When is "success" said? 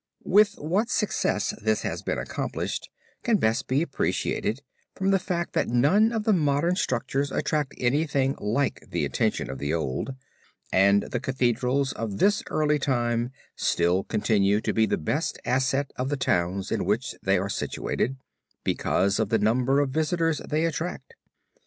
0.89-1.53